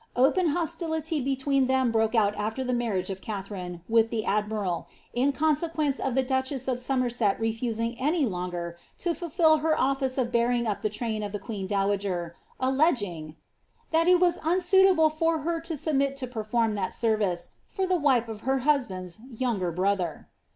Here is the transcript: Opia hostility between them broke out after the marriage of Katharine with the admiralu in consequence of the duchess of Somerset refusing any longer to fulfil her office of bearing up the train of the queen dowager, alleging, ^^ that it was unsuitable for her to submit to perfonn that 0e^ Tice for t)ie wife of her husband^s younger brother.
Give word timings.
Opia 0.15 0.49
hostility 0.55 1.21
between 1.21 1.67
them 1.67 1.91
broke 1.91 2.15
out 2.15 2.35
after 2.35 2.63
the 2.63 2.73
marriage 2.73 3.11
of 3.11 3.21
Katharine 3.21 3.81
with 3.87 4.09
the 4.09 4.23
admiralu 4.23 4.87
in 5.13 5.31
consequence 5.31 5.99
of 5.99 6.15
the 6.15 6.23
duchess 6.23 6.67
of 6.67 6.79
Somerset 6.79 7.39
refusing 7.39 7.93
any 7.99 8.25
longer 8.25 8.79
to 8.97 9.13
fulfil 9.13 9.57
her 9.57 9.79
office 9.79 10.17
of 10.17 10.31
bearing 10.31 10.65
up 10.65 10.81
the 10.81 10.89
train 10.89 11.21
of 11.21 11.33
the 11.33 11.37
queen 11.37 11.67
dowager, 11.67 12.35
alleging, 12.59 13.27
^^ 13.27 13.35
that 13.91 14.07
it 14.07 14.19
was 14.19 14.39
unsuitable 14.43 15.11
for 15.11 15.41
her 15.41 15.61
to 15.61 15.77
submit 15.77 16.15
to 16.15 16.25
perfonn 16.25 16.73
that 16.73 16.93
0e^ 16.93 17.19
Tice 17.19 17.49
for 17.67 17.85
t)ie 17.85 17.95
wife 17.99 18.27
of 18.27 18.41
her 18.41 18.61
husband^s 18.61 19.19
younger 19.29 19.71
brother. 19.71 20.29